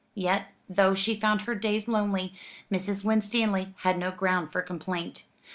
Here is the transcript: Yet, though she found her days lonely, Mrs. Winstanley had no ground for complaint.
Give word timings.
Yet, 0.15 0.47
though 0.67 0.95
she 0.95 1.13
found 1.15 1.41
her 1.41 1.53
days 1.53 1.87
lonely, 1.87 2.33
Mrs. 2.71 3.03
Winstanley 3.03 3.75
had 3.81 3.99
no 3.99 4.09
ground 4.09 4.51
for 4.51 4.63
complaint. 4.63 5.25